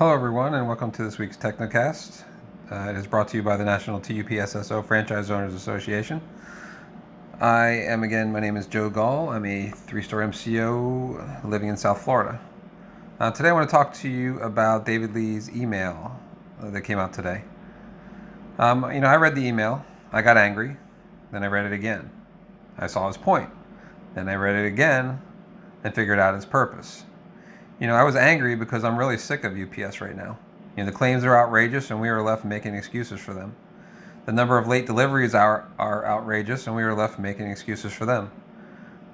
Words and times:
Hello, 0.00 0.14
everyone, 0.14 0.54
and 0.54 0.66
welcome 0.66 0.90
to 0.92 1.04
this 1.04 1.18
week's 1.18 1.36
Technocast. 1.36 2.24
Uh, 2.72 2.88
it 2.88 2.96
is 2.96 3.06
brought 3.06 3.28
to 3.28 3.36
you 3.36 3.42
by 3.42 3.58
the 3.58 3.64
National 3.66 4.00
TUPSSO 4.00 4.82
Franchise 4.86 5.30
Owners 5.30 5.52
Association. 5.52 6.22
I 7.38 7.66
am 7.66 8.02
again, 8.02 8.32
my 8.32 8.40
name 8.40 8.56
is 8.56 8.66
Joe 8.66 8.88
Gall. 8.88 9.28
I'm 9.28 9.44
a 9.44 9.68
three 9.68 10.02
star 10.02 10.20
MCO 10.20 11.44
living 11.44 11.68
in 11.68 11.76
South 11.76 12.00
Florida. 12.00 12.40
Uh, 13.20 13.30
today, 13.30 13.50
I 13.50 13.52
want 13.52 13.68
to 13.68 13.70
talk 13.70 13.92
to 13.96 14.08
you 14.08 14.40
about 14.40 14.86
David 14.86 15.14
Lee's 15.14 15.50
email 15.50 16.18
that 16.62 16.80
came 16.80 16.98
out 16.98 17.12
today. 17.12 17.44
Um, 18.58 18.90
you 18.94 19.00
know, 19.00 19.06
I 19.06 19.16
read 19.16 19.34
the 19.34 19.44
email, 19.44 19.84
I 20.12 20.22
got 20.22 20.38
angry, 20.38 20.78
then 21.30 21.44
I 21.44 21.48
read 21.48 21.66
it 21.66 21.74
again. 21.74 22.10
I 22.78 22.86
saw 22.86 23.06
his 23.06 23.18
point, 23.18 23.50
then 24.14 24.30
I 24.30 24.36
read 24.36 24.64
it 24.64 24.66
again 24.66 25.20
and 25.84 25.94
figured 25.94 26.18
out 26.18 26.34
his 26.34 26.46
purpose. 26.46 27.04
You 27.80 27.86
know, 27.86 27.94
I 27.94 28.02
was 28.02 28.14
angry 28.14 28.56
because 28.56 28.84
I'm 28.84 28.98
really 28.98 29.16
sick 29.16 29.42
of 29.42 29.56
UPS 29.58 30.02
right 30.02 30.14
now. 30.14 30.38
You 30.76 30.84
know, 30.84 30.90
the 30.90 30.96
claims 30.96 31.24
are 31.24 31.34
outrageous 31.34 31.90
and 31.90 31.98
we 31.98 32.10
are 32.10 32.22
left 32.22 32.44
making 32.44 32.74
excuses 32.74 33.18
for 33.18 33.32
them. 33.32 33.56
The 34.26 34.32
number 34.32 34.58
of 34.58 34.68
late 34.68 34.84
deliveries 34.84 35.34
are, 35.34 35.66
are 35.78 36.04
outrageous 36.04 36.66
and 36.66 36.76
we 36.76 36.82
are 36.82 36.94
left 36.94 37.18
making 37.18 37.50
excuses 37.50 37.90
for 37.90 38.04
them. 38.04 38.30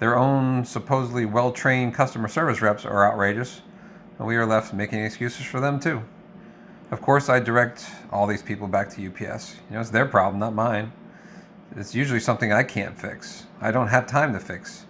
Their 0.00 0.18
own 0.18 0.64
supposedly 0.64 1.26
well 1.26 1.52
trained 1.52 1.94
customer 1.94 2.26
service 2.26 2.60
reps 2.60 2.84
are 2.84 3.08
outrageous 3.08 3.62
and 4.18 4.26
we 4.26 4.34
are 4.34 4.44
left 4.44 4.74
making 4.74 5.04
excuses 5.04 5.46
for 5.46 5.60
them 5.60 5.78
too. 5.78 6.02
Of 6.90 7.00
course, 7.00 7.28
I 7.28 7.38
direct 7.38 7.88
all 8.10 8.26
these 8.26 8.42
people 8.42 8.66
back 8.66 8.90
to 8.94 9.06
UPS. 9.06 9.54
You 9.70 9.74
know, 9.74 9.80
it's 9.80 9.90
their 9.90 10.06
problem, 10.06 10.40
not 10.40 10.54
mine. 10.54 10.92
It's 11.76 11.94
usually 11.94 12.20
something 12.20 12.52
I 12.52 12.64
can't 12.64 12.98
fix. 12.98 13.44
I 13.60 13.70
don't 13.70 13.88
have 13.88 14.08
time 14.08 14.32
to 14.32 14.40
fix. 14.40 14.85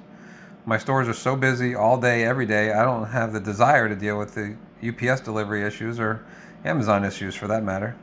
My 0.69 0.79
stores 0.79 1.06
are 1.06 1.15
so 1.15 1.37
busy 1.37 1.77
all 1.77 1.97
day, 1.97 2.25
every 2.25 2.45
day, 2.45 2.73
I 2.73 2.84
don't 2.84 3.07
have 3.07 3.33
the 3.33 3.38
desire 3.38 3.88
to 3.88 3.95
deal 3.95 4.19
with 4.19 4.34
the 4.34 4.57
UPS 4.83 5.20
delivery 5.20 5.62
issues 5.62 6.01
or 6.01 6.27
Amazon 6.65 7.05
issues 7.05 7.37
for 7.37 7.47
that 7.47 7.62
matter. 7.62 7.95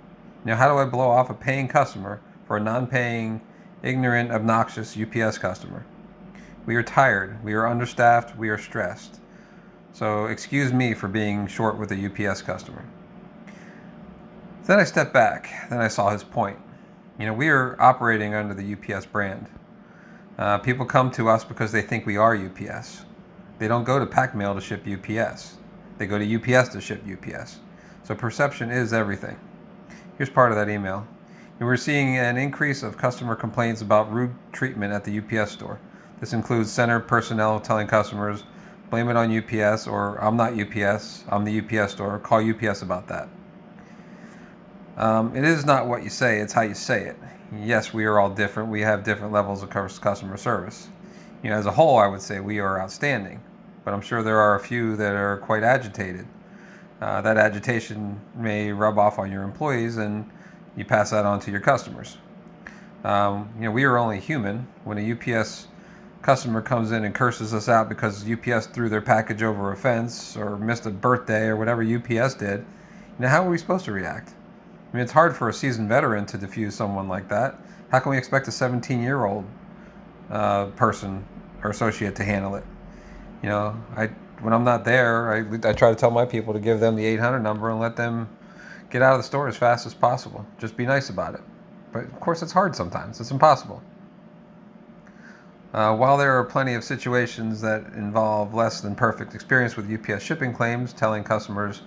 You 0.46 0.52
know, 0.52 0.56
how 0.56 0.74
do 0.74 0.80
I 0.80 0.86
blow 0.86 1.10
off 1.10 1.30
a 1.30 1.34
paying 1.34 1.68
customer 1.68 2.22
for 2.48 2.56
a 2.56 2.62
non 2.62 2.88
paying, 2.88 3.42
ignorant, 3.84 4.32
obnoxious 4.32 4.98
UPS 4.98 5.38
customer? 5.40 5.86
We 6.66 6.78
are 6.78 6.84
tired, 6.84 7.44
we 7.44 7.52
are 7.52 7.68
understaffed, 7.68 8.38
we 8.38 8.48
are 8.48 8.58
stressed. 8.58 9.20
So, 9.92 10.28
excuse 10.28 10.72
me 10.72 10.94
for 10.94 11.10
being 11.10 11.48
short 11.48 11.78
with 11.78 11.92
a 11.92 12.06
UPS 12.30 12.44
customer. 12.44 12.86
Then 14.64 14.80
I 14.80 14.86
stepped 14.86 15.12
back, 15.12 15.50
then 15.70 15.82
I 15.82 15.90
saw 15.90 16.12
his 16.12 16.24
point. 16.24 16.60
You 17.20 17.26
know, 17.26 17.34
we 17.34 17.50
are 17.50 17.76
operating 17.82 18.34
under 18.34 18.54
the 18.54 18.74
UPS 18.74 19.06
brand. 19.06 19.50
Uh, 20.38 20.58
people 20.58 20.86
come 20.86 21.12
to 21.12 21.30
us 21.30 21.44
because 21.44 21.72
they 21.72 21.82
think 21.82 22.06
we 22.06 22.18
are 22.18 22.36
UPS. 22.36 23.06
They 23.60 23.68
don't 23.68 23.84
go 23.84 24.00
to 24.00 24.06
Pak 24.06 24.34
Mail 24.34 24.56
to 24.56 24.62
ship 24.62 24.86
UPS. 24.88 25.58
They 25.98 26.08
go 26.08 26.18
to 26.18 26.36
UPS 26.36 26.70
to 26.70 26.82
ship 26.82 27.04
UPS. 27.08 27.60
So 28.04 28.16
perception 28.16 28.72
is 28.72 28.94
everything. 28.94 29.40
Here's 30.18 30.30
part 30.30 30.52
of 30.52 30.58
that 30.58 30.70
email. 30.70 31.08
We're 31.60 31.78
seeing 31.78 32.18
an 32.18 32.36
increase 32.36 32.84
of 32.84 32.98
customer 32.98 33.36
complaints 33.36 33.82
about 33.82 34.12
rude 34.12 34.34
treatment 34.52 34.92
at 34.92 35.06
the 35.06 35.20
UPS 35.20 35.52
store. 35.52 35.80
This 36.20 36.34
includes 36.34 36.72
center 36.72 37.00
personnel 37.00 37.60
telling 37.60 37.88
customers, 37.88 38.44
blame 38.90 39.10
it 39.10 39.16
on 39.16 39.36
UPS, 39.36 39.88
or 39.88 40.18
I'm 40.18 40.36
not 40.36 40.60
UPS, 40.60 41.24
I'm 41.30 41.46
the 41.46 41.60
UPS 41.62 41.94
store, 41.94 42.20
call 42.20 42.48
UPS 42.48 42.82
about 42.82 43.08
that. 43.08 43.30
Um, 44.98 45.36
it 45.36 45.46
is 45.46 45.64
not 45.64 45.88
what 45.88 46.04
you 46.04 46.10
say, 46.10 46.40
it's 46.40 46.54
how 46.54 46.64
you 46.64 46.74
say 46.74 47.06
it 47.06 47.18
yes, 47.62 47.94
we 47.94 48.06
are 48.06 48.20
all 48.20 48.30
different. 48.30 48.70
We 48.70 48.82
have 48.82 49.04
different 49.04 49.34
levels 49.34 49.64
of 49.64 49.70
customer 49.70 50.38
service. 50.38 50.90
You 51.44 51.50
know, 51.50 51.58
as 51.58 51.66
a 51.66 51.72
whole, 51.72 51.98
I 51.98 52.08
would 52.08 52.22
say 52.22 52.40
we 52.40 52.60
are 52.60 52.82
outstanding, 52.82 53.42
but 53.84 53.94
I'm 53.94 54.02
sure 54.02 54.24
there 54.24 54.40
are 54.40 54.56
a 54.56 54.60
few 54.60 54.96
that 54.96 55.16
are 55.16 55.38
quite 55.38 55.64
agitated. 55.64 56.26
Uh, 57.02 57.22
that 57.22 57.38
agitation 57.38 58.20
may 58.36 58.72
rub 58.72 58.98
off 58.98 59.20
on 59.20 59.32
your 59.32 59.44
employees, 59.44 59.98
and 59.98 60.30
you 60.78 60.86
pass 60.86 61.12
that 61.12 61.26
on 61.26 61.40
to 61.42 61.52
your 61.52 61.60
customers. 61.60 62.18
Um, 63.04 63.50
you 63.58 63.66
know, 63.66 63.72
we 63.72 63.84
are 63.84 63.98
only 63.98 64.20
human. 64.20 64.66
When 64.86 64.98
a 64.98 65.12
UPS 65.12 65.68
customer 66.22 66.62
comes 66.62 66.94
in 66.94 67.04
and 67.04 67.14
curses 67.14 67.54
us 67.54 67.68
out 67.68 67.90
because 67.90 68.30
UPS 68.30 68.68
threw 68.68 68.88
their 68.88 69.02
package 69.02 69.44
over 69.44 69.74
a 69.74 69.76
fence 69.76 70.38
or 70.38 70.58
missed 70.58 70.86
a 70.86 70.90
birthday 70.90 71.48
or 71.48 71.58
whatever 71.58 71.84
UPS 71.84 72.36
did, 72.36 72.60
you 72.60 72.66
know, 73.20 73.28
how 73.28 73.46
are 73.46 73.50
we 73.50 73.58
supposed 73.58 73.84
to 73.86 73.92
react? 73.92 74.34
I 74.94 74.98
mean, 74.98 75.04
it's 75.04 75.12
hard 75.12 75.36
for 75.36 75.50
a 75.50 75.54
seasoned 75.54 75.90
veteran 75.90 76.28
to 76.28 76.38
defuse 76.38 76.74
someone 76.74 77.08
like 77.08 77.28
that. 77.30 77.60
How 77.90 78.00
can 78.00 78.12
we 78.12 78.18
expect 78.18 78.48
a 78.48 78.52
17 78.52 79.02
year 79.02 79.26
old 79.26 79.44
uh, 80.30 80.68
person 80.68 81.26
or 81.64 81.72
associate 81.72 82.16
to 82.18 82.24
handle 82.24 82.56
it? 82.56 82.64
You 83.42 83.50
know, 83.50 83.84
I 83.98 84.08
when 84.42 84.54
I'm 84.54 84.64
not 84.64 84.84
there, 84.84 85.34
I, 85.34 85.70
I 85.70 85.74
try 85.74 85.90
to 85.90 85.96
tell 85.96 86.12
my 86.12 86.26
people 86.26 86.54
to 86.54 86.60
give 86.60 86.80
them 86.80 86.96
the 86.96 87.06
800 87.06 87.40
number 87.40 87.72
and 87.72 87.80
let 87.80 87.96
them 87.96 88.30
get 88.90 89.02
out 89.02 89.14
of 89.14 89.20
the 89.20 89.24
store 89.24 89.48
as 89.48 89.56
fast 89.56 89.86
as 89.88 89.94
possible. 89.94 90.46
Just 90.60 90.76
be 90.76 90.86
nice 90.86 91.10
about 91.10 91.34
it. 91.34 91.42
But 91.92 92.04
of 92.04 92.20
course, 92.20 92.42
it's 92.42 92.52
hard 92.52 92.76
sometimes, 92.76 93.20
it's 93.20 93.32
impossible. 93.32 93.82
Uh, 95.74 95.96
while 95.96 96.18
there 96.18 96.38
are 96.38 96.44
plenty 96.44 96.76
of 96.76 96.84
situations 96.84 97.60
that 97.62 97.86
involve 97.94 98.54
less 98.54 98.82
than 98.82 98.94
perfect 98.94 99.34
experience 99.34 99.76
with 99.76 99.92
UPS 99.92 100.22
shipping 100.22 100.54
claims, 100.54 100.94
telling 100.94 101.24
customers 101.24 101.82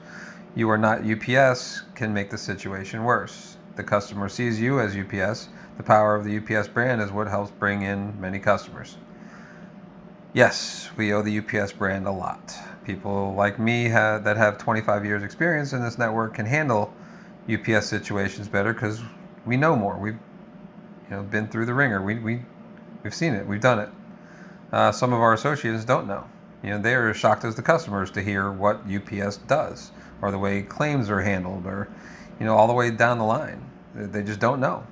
you 0.57 0.71
are 0.71 0.79
not 0.79 1.05
UPS 1.05 1.83
can 1.95 2.15
make 2.15 2.31
the 2.31 2.39
situation 2.39 3.05
worse. 3.05 3.59
The 3.77 3.85
customer 3.85 4.31
sees 4.31 4.59
you 4.59 4.81
as 4.81 4.97
UPS. 4.97 5.49
The 5.77 5.83
power 5.83 6.17
of 6.17 6.25
the 6.25 6.39
UPS 6.39 6.69
brand 6.69 7.03
is 7.03 7.13
what 7.13 7.29
helps 7.29 7.51
bring 7.51 7.83
in 7.83 8.19
many 8.19 8.39
customers. 8.39 8.97
Yes, 10.33 10.89
we 10.97 11.13
owe 11.13 11.21
the 11.21 11.39
UPS 11.39 11.75
brand 11.75 12.07
a 12.07 12.11
lot. 12.11 12.55
People 12.87 13.35
like 13.35 13.59
me 13.59 13.85
have, 13.85 14.25
that 14.25 14.39
have 14.39 14.57
25 14.57 15.05
years 15.05 15.23
experience 15.23 15.75
in 15.75 15.83
this 15.83 15.99
network 15.99 16.33
can 16.33 16.47
handle 16.47 16.95
UPS 17.53 17.87
situations 17.87 18.49
better 18.49 18.73
because 18.73 19.03
we 19.45 19.59
know 19.59 19.77
more. 19.77 19.99
We've 19.99 20.19
you 21.11 21.17
know 21.17 21.23
been 21.23 21.49
through 21.49 21.67
the 21.67 21.75
ringer. 21.75 22.03
We 22.03 22.19
we 22.19 22.43
we've 23.05 23.15
seen 23.15 23.35
it. 23.35 23.47
We've 23.47 23.61
done 23.61 23.79
it. 23.79 23.91
Uh, 24.73 24.91
some 24.91 25.13
of 25.13 25.21
our 25.21 25.35
associates 25.35 25.85
don't 25.85 26.09
know. 26.09 26.27
You 26.63 26.71
know 26.71 26.79
they 26.81 26.95
are 26.95 27.11
as 27.11 27.17
shocked 27.17 27.45
as 27.45 27.55
the 27.55 27.63
customers 27.63 28.11
to 28.13 28.23
hear 28.23 28.51
what 28.51 28.81
UPS 28.91 29.37
does 29.37 29.93
or 30.23 30.31
the 30.31 30.39
way 30.39 30.63
claims 30.63 31.11
are 31.11 31.21
handled 31.21 31.67
or 31.67 31.89
you 32.39 32.47
know 32.47 32.57
all 32.57 32.67
the 32.67 32.73
way 32.73 32.91
down 32.91 33.19
the 33.19 33.25
line. 33.25 33.63
They 33.95 34.23
just 34.23 34.41
don't 34.41 34.61
know. 34.61 34.87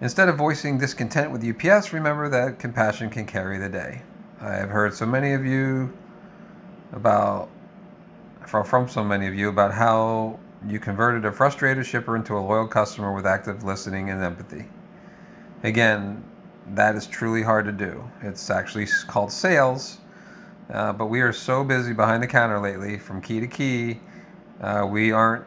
Instead 0.00 0.28
of 0.28 0.36
voicing 0.36 0.78
discontent 0.78 1.30
with 1.32 1.44
ups 1.44 1.92
remember 1.92 2.28
that 2.28 2.58
compassion 2.58 3.10
can 3.10 3.26
carry 3.26 3.58
the 3.58 3.68
day. 3.68 4.02
I 4.40 4.54
have 4.54 4.70
heard 4.70 4.94
so 4.94 5.06
many 5.06 5.32
of 5.32 5.44
you 5.44 5.92
about 6.92 7.48
from, 8.46 8.64
from 8.64 8.88
so 8.88 9.04
many 9.04 9.26
of 9.26 9.34
you 9.34 9.48
about 9.48 9.72
how 9.72 10.38
you 10.66 10.80
converted 10.80 11.24
a 11.24 11.32
frustrated 11.32 11.86
shipper 11.86 12.16
into 12.16 12.36
a 12.36 12.40
loyal 12.40 12.66
customer 12.66 13.12
with 13.12 13.26
active 13.26 13.64
listening 13.64 14.10
and 14.10 14.22
empathy. 14.22 14.66
Again 15.62 16.24
that 16.74 16.94
is 16.94 17.06
truly 17.06 17.42
hard 17.42 17.64
to 17.64 17.72
do. 17.72 18.08
It's 18.22 18.50
actually 18.50 18.86
called 19.06 19.32
sales 19.32 19.98
uh, 20.72 20.92
but 20.92 21.06
we 21.06 21.20
are 21.20 21.32
so 21.32 21.64
busy 21.64 21.92
behind 21.92 22.22
the 22.22 22.26
counter 22.26 22.60
lately, 22.60 22.98
from 22.98 23.20
key 23.20 23.40
to 23.40 23.46
key. 23.46 24.00
Uh, 24.60 24.86
we 24.88 25.12
aren't. 25.12 25.44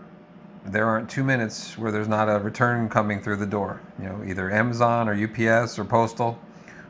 There 0.65 0.85
aren't 0.85 1.09
two 1.09 1.23
minutes 1.23 1.75
where 1.77 1.91
there's 1.91 2.07
not 2.07 2.29
a 2.29 2.37
return 2.37 2.87
coming 2.87 3.21
through 3.21 3.37
the 3.37 3.47
door. 3.47 3.81
You 3.99 4.05
know, 4.05 4.23
either 4.25 4.51
Amazon 4.51 5.09
or 5.09 5.13
UPS 5.13 5.79
or 5.79 5.85
Postal, 5.85 6.39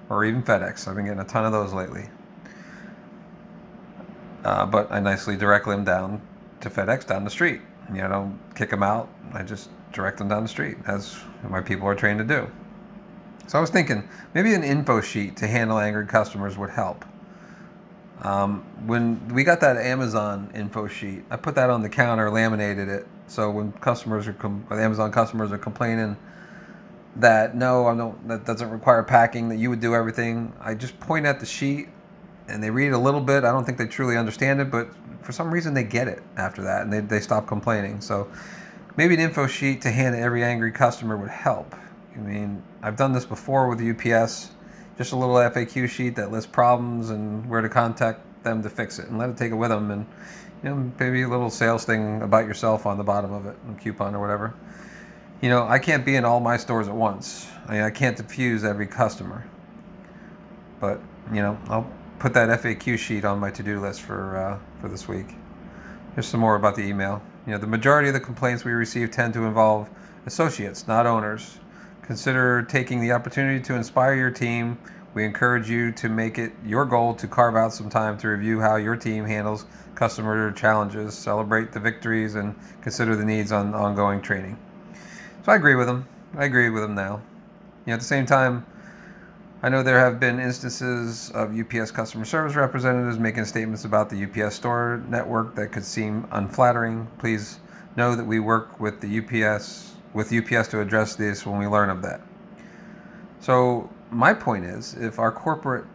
or 0.09 0.25
even 0.25 0.43
FedEx. 0.43 0.87
I've 0.87 0.95
been 0.95 1.05
getting 1.05 1.21
a 1.21 1.25
ton 1.25 1.45
of 1.45 1.53
those 1.53 1.73
lately. 1.73 2.09
Uh, 4.43 4.65
but 4.65 4.91
I 4.91 4.99
nicely 4.99 5.37
direct 5.37 5.65
them 5.65 5.83
down 5.83 6.21
to 6.61 6.69
FedEx 6.69 7.07
down 7.07 7.23
the 7.23 7.29
street. 7.29 7.61
You 7.89 7.99
know, 7.99 8.05
I 8.05 8.09
don't 8.09 8.39
kick 8.55 8.69
them 8.69 8.83
out. 8.83 9.09
I 9.33 9.43
just 9.43 9.69
direct 9.91 10.17
them 10.17 10.27
down 10.27 10.43
the 10.43 10.49
street, 10.49 10.77
as 10.85 11.17
my 11.47 11.61
people 11.61 11.87
are 11.87 11.95
trained 11.95 12.19
to 12.19 12.25
do. 12.25 12.49
So 13.47 13.57
I 13.57 13.61
was 13.61 13.69
thinking 13.69 14.07
maybe 14.33 14.53
an 14.53 14.63
info 14.63 15.01
sheet 15.01 15.35
to 15.37 15.47
handle 15.47 15.77
angry 15.77 16.05
customers 16.05 16.57
would 16.57 16.69
help. 16.69 17.05
Um, 18.21 18.63
when 18.85 19.27
we 19.29 19.43
got 19.43 19.61
that 19.61 19.77
Amazon 19.77 20.51
info 20.53 20.87
sheet, 20.87 21.23
I 21.31 21.37
put 21.37 21.55
that 21.55 21.69
on 21.69 21.81
the 21.81 21.89
counter, 21.89 22.29
laminated 22.29 22.87
it, 22.87 23.07
so 23.27 23.49
when 23.49 23.71
customers 23.73 24.27
are 24.27 24.33
com- 24.33 24.65
Amazon 24.69 25.11
customers 25.11 25.51
are 25.51 25.57
complaining 25.57 26.17
that 27.15 27.55
no, 27.55 27.87
I 27.87 27.95
don't, 27.95 28.27
that 28.27 28.45
doesn't 28.45 28.69
require 28.69 29.03
packing, 29.03 29.49
that 29.49 29.57
you 29.57 29.69
would 29.69 29.79
do 29.79 29.95
everything, 29.95 30.53
I 30.59 30.73
just 30.75 30.99
point 30.99 31.25
at 31.25 31.39
the 31.39 31.45
sheet 31.45 31.87
and 32.47 32.61
they 32.61 32.69
read 32.69 32.91
a 32.91 32.97
little 32.97 33.21
bit. 33.21 33.43
I 33.43 33.51
don't 33.51 33.63
think 33.63 33.77
they 33.77 33.87
truly 33.87 34.17
understand 34.17 34.61
it, 34.61 34.71
but 34.71 34.89
for 35.21 35.31
some 35.31 35.51
reason 35.51 35.73
they 35.73 35.83
get 35.83 36.07
it 36.07 36.21
after 36.37 36.61
that 36.63 36.83
and 36.83 36.91
they, 36.91 36.99
they 36.99 37.19
stop 37.19 37.47
complaining. 37.47 38.01
So 38.01 38.29
maybe 38.97 39.13
an 39.13 39.19
info 39.19 39.47
sheet 39.47 39.81
to 39.81 39.91
hand 39.91 40.15
to 40.15 40.19
every 40.19 40.43
angry 40.43 40.71
customer 40.71 41.17
would 41.17 41.29
help. 41.29 41.75
I 42.15 42.19
mean, 42.19 42.61
I've 42.81 42.97
done 42.97 43.13
this 43.13 43.25
before 43.25 43.69
with 43.69 43.81
UPS 43.81 44.51
just 45.01 45.13
a 45.13 45.15
little 45.15 45.33
FAQ 45.35 45.89
sheet 45.89 46.15
that 46.15 46.31
lists 46.31 46.49
problems 46.51 47.09
and 47.09 47.49
where 47.49 47.61
to 47.61 47.69
contact 47.69 48.19
them 48.43 48.61
to 48.61 48.69
fix 48.69 48.99
it, 48.99 49.07
and 49.07 49.17
let 49.17 49.31
it 49.31 49.37
take 49.37 49.51
it 49.51 49.55
with 49.55 49.71
them, 49.71 49.89
and 49.89 50.05
you 50.63 50.69
know 50.69 50.91
maybe 50.99 51.23
a 51.23 51.27
little 51.27 51.49
sales 51.49 51.85
thing 51.85 52.21
about 52.21 52.45
yourself 52.45 52.85
on 52.85 52.99
the 52.99 53.03
bottom 53.03 53.33
of 53.33 53.47
it, 53.47 53.55
a 53.67 53.73
coupon 53.81 54.13
or 54.13 54.19
whatever. 54.19 54.53
You 55.41 55.49
know, 55.49 55.65
I 55.67 55.79
can't 55.79 56.05
be 56.05 56.17
in 56.17 56.23
all 56.23 56.39
my 56.39 56.55
stores 56.55 56.87
at 56.87 56.93
once. 56.93 57.47
I, 57.67 57.73
mean, 57.73 57.81
I 57.81 57.89
can't 57.89 58.15
diffuse 58.15 58.63
every 58.63 58.85
customer, 58.85 59.43
but 60.79 61.01
you 61.33 61.41
know, 61.41 61.57
I'll 61.67 61.91
put 62.19 62.35
that 62.35 62.61
FAQ 62.61 62.99
sheet 62.99 63.25
on 63.25 63.39
my 63.39 63.49
to-do 63.49 63.79
list 63.79 64.01
for 64.01 64.37
uh, 64.37 64.59
for 64.81 64.87
this 64.87 65.07
week. 65.07 65.33
Here's 66.13 66.27
some 66.27 66.41
more 66.41 66.55
about 66.55 66.75
the 66.75 66.83
email. 66.83 67.23
You 67.47 67.53
know, 67.53 67.57
the 67.57 67.65
majority 67.65 68.09
of 68.09 68.13
the 68.13 68.19
complaints 68.19 68.63
we 68.63 68.71
receive 68.71 69.09
tend 69.09 69.33
to 69.33 69.45
involve 69.45 69.89
associates, 70.27 70.87
not 70.87 71.07
owners. 71.07 71.57
Consider 72.11 72.63
taking 72.63 72.99
the 72.99 73.13
opportunity 73.13 73.63
to 73.63 73.73
inspire 73.73 74.15
your 74.15 74.31
team. 74.31 74.77
We 75.13 75.23
encourage 75.23 75.69
you 75.69 75.93
to 75.93 76.09
make 76.09 76.37
it 76.37 76.51
your 76.65 76.83
goal 76.83 77.13
to 77.13 77.25
carve 77.25 77.55
out 77.55 77.71
some 77.71 77.89
time 77.89 78.17
to 78.17 78.27
review 78.27 78.59
how 78.59 78.75
your 78.75 78.97
team 78.97 79.23
handles 79.23 79.65
customer 79.95 80.51
challenges, 80.51 81.13
celebrate 81.13 81.71
the 81.71 81.79
victories, 81.79 82.35
and 82.35 82.53
consider 82.81 83.15
the 83.15 83.23
needs 83.23 83.53
on 83.53 83.73
ongoing 83.73 84.19
training. 84.21 84.59
So 85.45 85.53
I 85.53 85.55
agree 85.55 85.75
with 85.75 85.87
them. 85.87 86.05
I 86.35 86.43
agree 86.43 86.69
with 86.69 86.83
them 86.83 86.95
now. 86.95 87.21
You 87.85 87.91
know, 87.91 87.93
at 87.93 87.99
the 88.01 88.05
same 88.05 88.25
time, 88.25 88.65
I 89.63 89.69
know 89.69 89.81
there 89.81 89.99
have 89.99 90.19
been 90.19 90.37
instances 90.37 91.31
of 91.31 91.57
UPS 91.57 91.91
customer 91.91 92.25
service 92.25 92.55
representatives 92.55 93.19
making 93.19 93.45
statements 93.45 93.85
about 93.85 94.09
the 94.09 94.25
UPS 94.25 94.55
store 94.55 95.01
network 95.07 95.55
that 95.55 95.71
could 95.71 95.85
seem 95.85 96.27
unflattering. 96.33 97.07
Please 97.19 97.61
know 97.95 98.17
that 98.17 98.25
we 98.25 98.41
work 98.41 98.81
with 98.81 98.99
the 98.99 99.19
UPS 99.19 99.91
with 100.13 100.33
UPS 100.33 100.67
to 100.69 100.81
address 100.81 101.15
this 101.15 101.45
when 101.45 101.57
we 101.57 101.67
learn 101.67 101.89
of 101.89 102.01
that. 102.01 102.21
So 103.39 103.89
my 104.11 104.33
point 104.33 104.65
is, 104.65 104.93
if 104.95 105.19
our 105.19 105.31
corporate 105.31 105.85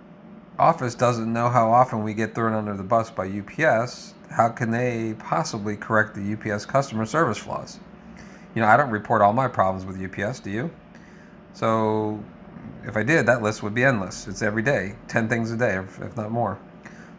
office 0.58 0.94
doesn't 0.94 1.32
know 1.32 1.48
how 1.48 1.70
often 1.70 2.02
we 2.02 2.14
get 2.14 2.34
thrown 2.34 2.54
under 2.54 2.74
the 2.74 2.82
bus 2.82 3.10
by 3.10 3.28
UPS, 3.28 4.14
how 4.30 4.48
can 4.48 4.70
they 4.70 5.14
possibly 5.18 5.76
correct 5.76 6.14
the 6.14 6.32
UPS 6.32 6.64
customer 6.64 7.04
service 7.04 7.38
flaws? 7.38 7.78
You 8.54 8.62
know, 8.62 8.68
I 8.68 8.76
don't 8.76 8.90
report 8.90 9.22
all 9.22 9.32
my 9.32 9.48
problems 9.48 9.84
with 9.84 10.02
UPS, 10.02 10.40
do 10.40 10.50
you? 10.50 10.70
So 11.52 12.22
if 12.84 12.96
I 12.96 13.02
did, 13.02 13.26
that 13.26 13.42
list 13.42 13.62
would 13.62 13.74
be 13.74 13.84
endless. 13.84 14.26
It's 14.28 14.42
every 14.42 14.62
day, 14.62 14.94
10 15.08 15.28
things 15.28 15.52
a 15.52 15.56
day, 15.56 15.76
if, 15.76 16.16
not 16.16 16.30
more. 16.30 16.58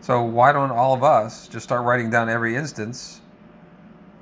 So 0.02 0.24
why 0.24 0.52
don't 0.52 0.72
all 0.72 0.94
of 0.94 1.04
us 1.04 1.48
just 1.48 1.64
start 1.64 1.84
writing 1.84 2.10
down 2.10 2.30
every 2.30 2.56
instance 2.56 3.22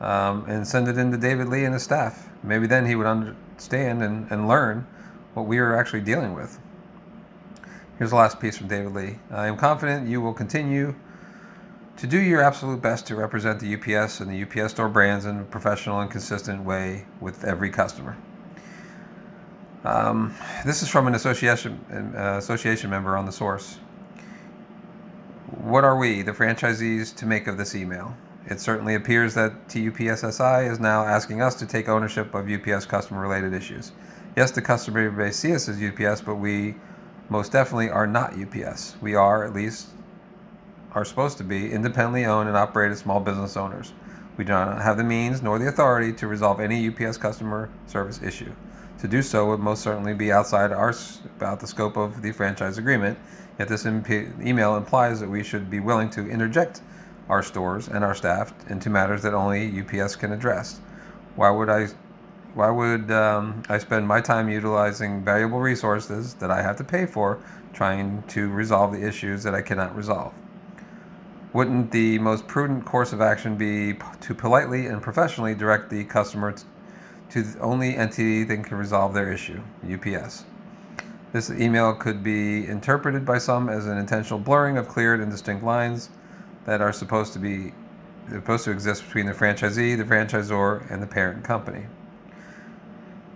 um, 0.05 0.45
and 0.47 0.65
send 0.65 0.87
it 0.87 0.97
in 0.97 1.11
to 1.11 1.17
David 1.17 1.49
Lee 1.49 1.65
and 1.65 1.73
his 1.73 1.83
staff? 1.83 2.29
Maybe 2.43 2.67
then 2.67 2.85
he 2.85 2.95
would 2.95 3.07
understand 3.07 4.03
and, 4.03 4.31
and 4.31 4.47
learn 4.47 4.87
what 5.33 5.47
we 5.47 5.57
are 5.57 5.75
actually 5.75 6.01
dealing 6.01 6.33
with. 6.33 6.59
Here's 7.97 8.11
the 8.11 8.15
last 8.15 8.39
piece 8.39 8.57
from 8.57 8.67
David 8.67 8.93
Lee. 8.93 9.19
I 9.31 9.47
am 9.47 9.57
confident 9.57 10.07
you 10.07 10.21
will 10.21 10.33
continue 10.33 10.95
to 11.97 12.07
do 12.07 12.19
your 12.19 12.41
absolute 12.41 12.81
best 12.81 13.07
to 13.07 13.15
represent 13.15 13.59
the 13.59 13.73
UPS 13.73 14.19
and 14.19 14.29
the 14.29 14.43
UPS 14.43 14.73
store 14.73 14.89
brands 14.89 15.25
in 15.25 15.39
a 15.39 15.43
professional 15.43 16.01
and 16.01 16.11
consistent 16.11 16.63
way 16.63 17.05
with 17.21 17.43
every 17.45 17.69
customer. 17.69 18.17
Um, 19.85 20.33
this 20.65 20.81
is 20.81 20.89
from 20.89 21.07
an 21.07 21.15
association 21.15 21.79
uh, 22.17 22.37
association 22.37 22.89
member 22.89 23.15
on 23.15 23.25
the 23.25 23.31
source. 23.31 23.77
What 25.61 25.83
are 25.83 25.97
we, 25.97 26.21
the 26.21 26.31
franchisees, 26.31 27.15
to 27.17 27.25
make 27.25 27.47
of 27.47 27.57
this 27.57 27.75
email? 27.75 28.17
It 28.47 28.59
certainly 28.59 28.93
appears 28.93 29.33
that 29.33 29.67
TUPSSI 29.69 30.69
is 30.69 30.79
now 30.79 31.03
asking 31.03 31.41
us 31.41 31.55
to 31.55 31.65
take 31.65 31.89
ownership 31.89 32.35
of 32.35 32.49
UPS 32.49 32.85
customer 32.85 33.21
related 33.21 33.53
issues. 33.53 33.91
Yes, 34.37 34.51
the 34.51 34.61
customer 34.61 35.09
base 35.09 35.37
see 35.37 35.55
us 35.55 35.67
as 35.67 35.81
UPS, 35.81 36.21
but 36.21 36.35
we 36.35 36.75
most 37.29 37.51
definitely 37.51 37.89
are 37.89 38.05
not 38.05 38.37
UPS. 38.39 38.97
We 39.01 39.15
are, 39.15 39.45
at 39.45 39.53
least, 39.53 39.87
are 40.91 41.03
supposed 41.03 41.37
to 41.39 41.43
be 41.43 41.71
independently 41.71 42.25
owned 42.25 42.47
and 42.47 42.55
operated 42.55 42.97
small 42.97 43.19
business 43.19 43.57
owners. 43.57 43.93
We 44.37 44.43
do 44.43 44.51
not 44.51 44.81
have 44.81 44.97
the 44.97 45.03
means 45.03 45.41
nor 45.41 45.57
the 45.57 45.67
authority 45.67 46.13
to 46.13 46.27
resolve 46.27 46.59
any 46.59 46.87
UPS 46.87 47.17
customer 47.17 47.69
service 47.87 48.21
issue. 48.21 48.51
To 48.99 49.07
do 49.07 49.21
so 49.21 49.47
would 49.49 49.59
most 49.59 49.81
certainly 49.81 50.13
be 50.13 50.31
outside 50.31 50.71
our 50.71 50.93
about 51.37 51.59
the 51.59 51.67
scope 51.67 51.97
of 51.97 52.21
the 52.21 52.31
franchise 52.31 52.77
agreement. 52.77 53.17
Yet 53.57 53.69
this 53.69 53.85
email 53.85 54.77
implies 54.77 55.19
that 55.19 55.29
we 55.29 55.43
should 55.43 55.69
be 55.69 55.79
willing 55.79 56.09
to 56.11 56.29
interject 56.29 56.81
our 57.29 57.41
stores 57.43 57.87
and 57.87 58.03
our 58.03 58.15
staff 58.15 58.53
into 58.69 58.89
matters 58.89 59.21
that 59.23 59.33
only 59.33 59.81
UPS 59.81 60.15
can 60.15 60.31
address. 60.31 60.79
Why 61.35 61.49
would 61.49 61.69
I? 61.69 61.87
Why 62.53 62.69
would 62.69 63.11
um, 63.11 63.63
I 63.67 63.77
spend 63.79 64.07
my 64.07 64.21
time 64.21 64.49
utilizing 64.49 65.25
valuable 65.25 65.59
resources 65.59 66.35
that 66.35 66.51
I 66.51 66.61
have 66.61 66.77
to 66.77 66.85
pay 66.85 67.05
for 67.05 67.39
trying 67.73 68.23
to 68.29 68.49
resolve 68.49 68.93
the 68.93 69.05
issues 69.05 69.43
that 69.43 69.53
I 69.53 69.61
cannot 69.61 69.93
resolve? 69.93 70.33
Wouldn't 71.51 71.91
the 71.91 72.17
most 72.19 72.47
prudent 72.47 72.85
course 72.85 73.11
of 73.11 73.19
action 73.19 73.57
be 73.57 73.97
to 74.21 74.33
politely 74.33 74.87
and 74.87 75.01
professionally 75.01 75.53
direct 75.53 75.89
the 75.89 76.05
customer 76.05 76.55
to 77.29 77.41
the 77.41 77.59
only 77.59 77.95
entity 77.95 78.43
that 78.43 78.63
can 78.63 78.77
resolve 78.77 79.13
their 79.13 79.31
issue, 79.31 79.61
UPS. 79.91 80.45
This 81.33 81.49
email 81.49 81.93
could 81.93 82.23
be 82.23 82.67
interpreted 82.67 83.25
by 83.25 83.39
some 83.39 83.67
as 83.67 83.87
an 83.87 83.97
intentional 83.97 84.39
blurring 84.39 84.77
of 84.77 84.87
clear 84.87 85.15
and 85.15 85.29
distinct 85.29 85.63
lines 85.63 86.09
that 86.65 86.81
are 86.81 86.93
supposed 86.93 87.33
to 87.33 87.39
be 87.39 87.73
supposed 88.29 88.65
to 88.65 88.71
exist 88.71 89.05
between 89.05 89.25
the 89.25 89.33
franchisee, 89.33 89.97
the 89.97 90.03
franchisor, 90.03 90.89
and 90.91 91.01
the 91.01 91.07
parent 91.07 91.43
company. 91.43 91.85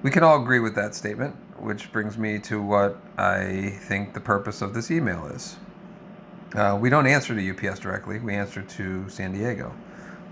We 0.01 0.09
can 0.09 0.23
all 0.23 0.41
agree 0.41 0.59
with 0.59 0.75
that 0.75 0.95
statement, 0.95 1.35
which 1.59 1.91
brings 1.91 2.17
me 2.17 2.39
to 2.39 2.61
what 2.61 2.99
I 3.17 3.77
think 3.81 4.13
the 4.13 4.19
purpose 4.19 4.61
of 4.61 4.73
this 4.73 4.89
email 4.91 5.27
is. 5.27 5.57
Uh, 6.55 6.77
we 6.79 6.89
don't 6.89 7.05
answer 7.05 7.35
to 7.35 7.69
UPS 7.69 7.79
directly, 7.79 8.19
we 8.19 8.33
answer 8.33 8.63
to 8.63 9.07
San 9.09 9.33
Diego. 9.33 9.73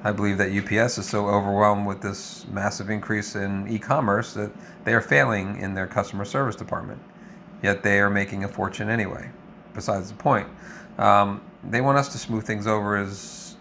I 0.03 0.11
believe 0.11 0.37
that 0.37 0.51
UPS 0.51 0.97
is 0.97 1.07
so 1.07 1.27
overwhelmed 1.27 1.85
with 1.85 2.01
this 2.01 2.47
massive 2.47 2.89
increase 2.89 3.35
in 3.35 3.67
e 3.67 3.77
commerce 3.77 4.33
that 4.33 4.51
they 4.83 4.93
are 4.93 5.01
failing 5.01 5.59
in 5.59 5.73
their 5.73 5.87
customer 5.87 6.23
service 6.23 6.55
department. 6.55 7.01
Yet 7.61 7.83
they 7.83 7.99
are 7.99 8.09
making 8.09 8.43
a 8.43 8.47
fortune 8.47 8.89
anyway. 8.89 9.29
Besides 9.73 10.09
the 10.09 10.15
point, 10.15 10.47
um, 10.97 11.41
they 11.69 11.81
want 11.81 11.97
us 11.97 12.09
to 12.09 12.17
smooth 12.17 12.45
things 12.45 12.67
over 12.67 12.97
as 12.97 13.55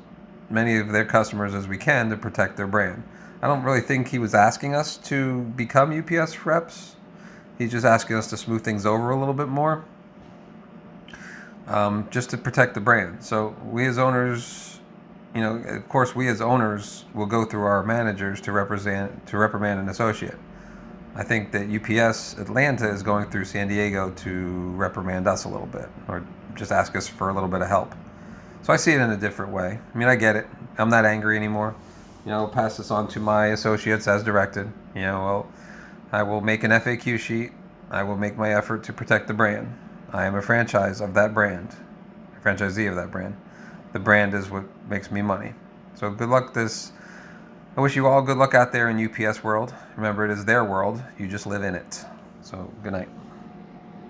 many 0.50 0.76
of 0.78 0.93
their 0.93 1.04
customers 1.04 1.54
as 1.54 1.69
we 1.69 1.78
can 1.78 2.10
to 2.10 2.16
protect 2.16 2.56
their 2.56 2.66
brand. 2.66 3.02
I 3.43 3.48
don't 3.48 3.62
really 3.62 3.81
think 3.81 4.08
he 4.08 4.19
was 4.19 4.34
asking 4.34 4.75
us 4.75 4.96
to 4.98 5.43
become 5.56 5.96
UPS 5.96 6.46
reps. 6.46 6.96
He's 7.58 7.70
just 7.70 7.84
asking 7.84 8.16
us 8.16 8.28
to 8.31 8.37
smooth 8.37 8.64
things 8.64 8.87
over 8.87 9.10
a 9.10 9.19
little 9.19 9.34
bit 9.34 9.48
more, 9.48 9.84
um, 11.66 12.08
just 12.10 12.31
to 12.31 12.38
protect 12.38 12.75
the 12.75 12.81
brand. 12.81 13.22
So 13.22 13.56
we 13.70 13.87
as 13.87 13.98
owners 13.98 14.76
you 15.37 15.43
know, 15.43 15.56
of 15.56 15.87
course, 15.90 16.16
we 16.16 16.28
as 16.28 16.40
owners 16.40 17.04
will 17.12 17.26
go 17.26 17.44
through 17.44 17.64
our 17.64 17.82
managers 17.82 18.40
to 18.40 18.52
represent 18.52 19.26
to 19.26 19.37
reprimand 19.37 19.78
an 19.78 19.90
associate. 19.90 20.38
I 21.17 21.25
think 21.25 21.51
that 21.53 21.69
UPS 21.69 22.35
Atlanta 22.35 22.89
is 22.89 23.03
going 23.03 23.31
through 23.31 23.47
San 23.47 23.69
Diego 23.69 24.11
to 24.11 24.71
reprimand 24.77 25.27
us 25.27 25.45
a 25.45 25.49
little 25.49 25.67
bit, 25.67 25.89
or 26.07 26.25
just 26.55 26.71
ask 26.71 26.95
us 26.95 27.09
for 27.09 27.31
a 27.31 27.35
little 27.35 27.49
bit 27.49 27.63
of 27.63 27.69
help. 27.69 27.95
So 28.63 28.73
I 28.73 28.77
see 28.77 28.93
it 28.93 29.01
in 29.01 29.11
a 29.11 29.17
different 29.17 29.53
way. 29.53 29.81
I 29.95 29.99
mean, 29.99 30.09
I 30.09 30.17
get 30.17 30.37
it. 30.37 30.47
I'm 30.79 30.91
not 30.91 31.05
angry 31.05 31.37
anymore. 31.37 31.75
You 32.25 32.31
know, 32.31 32.39
I'll 32.39 32.49
pass 32.49 32.77
this 32.77 32.91
on 32.91 33.09
to 33.09 33.21
my 33.21 33.47
associates 33.49 34.06
as 34.06 34.23
directed. 34.23 34.70
You 34.94 35.03
know, 35.03 35.25
well, 35.25 35.53
I 36.13 36.23
will 36.23 36.41
make 36.41 36.65
an 36.65 36.70
FAQ 36.70 37.19
sheet. 37.19 37.53
I 37.91 38.03
will 38.03 38.17
make 38.17 38.37
my 38.37 38.55
effort 38.55 38.85
to 38.85 38.93
protect 38.93 39.27
the 39.27 39.35
brand. 39.35 39.77
I 40.13 40.27
am 40.27 40.35
a 40.35 40.43
franchise 40.43 41.01
of 41.01 41.15
that 41.15 41.35
brand, 41.35 41.75
a 42.37 42.41
franchisee 42.41 42.89
of 42.89 42.96
that 42.96 43.11
brand 43.11 43.37
the 43.96 44.01
brand 44.01 44.35
is 44.35 44.51
what 44.51 44.65
makes 44.91 45.11
me 45.11 45.23
money. 45.23 45.55
So 45.94 46.11
good 46.11 46.29
luck 46.29 46.53
this. 46.53 46.93
I 47.77 47.83
wish 47.83 47.95
you 47.95 48.06
all 48.06 48.23
good 48.23 48.39
luck 48.39 48.55
out 48.55 48.73
there 48.73 48.89
in 48.89 49.05
UPS 49.05 49.45
world. 49.45 49.75
Remember, 49.97 50.25
it 50.25 50.31
is 50.31 50.47
their 50.47 50.65
world. 50.65 51.03
You 51.19 51.29
just 51.29 51.47
live 51.47 51.63
in 51.63 51.75
it. 51.75 52.06
So 52.41 52.73
good 52.83 52.93
night. 52.93 53.11